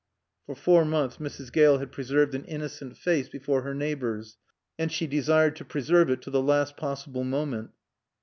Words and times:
For 0.47 0.55
four 0.55 0.83
months 0.83 1.17
Mrs. 1.17 1.53
Gale 1.53 1.77
had 1.77 1.91
preserved 1.91 2.33
an 2.33 2.43
innocent 2.45 2.97
face 2.97 3.29
before 3.29 3.61
her 3.61 3.75
neighbors 3.75 4.35
and 4.79 4.91
she 4.91 5.05
desired 5.05 5.55
to 5.57 5.63
preserve 5.63 6.09
it 6.09 6.23
to 6.23 6.31
the 6.31 6.41
last 6.41 6.75
possible 6.75 7.23
moment. 7.23 7.69